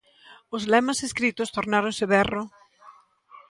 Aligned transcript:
Os 0.55 0.63
lemas 0.71 0.99
escritos 1.07 1.53
tornáronse 1.55 2.03
berro. 2.13 2.43